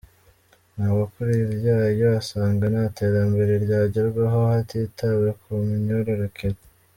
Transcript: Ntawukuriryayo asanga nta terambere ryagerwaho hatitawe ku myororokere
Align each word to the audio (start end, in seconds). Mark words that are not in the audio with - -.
Ntawukuriryayo 0.75 2.05
asanga 2.21 2.63
nta 2.73 2.85
terambere 2.97 3.53
ryagerwaho 3.65 4.39
hatitawe 4.51 5.27
ku 5.39 5.49
myororokere 5.81 6.57